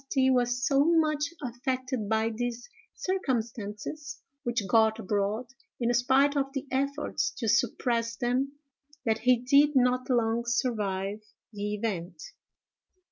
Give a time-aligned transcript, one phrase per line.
[0.17, 5.45] ——was so much affected by these circumstances, which got abroad
[5.79, 8.53] in spite of the efforts to suppress them,
[9.05, 11.21] that he did not long survive
[11.53, 12.19] the event.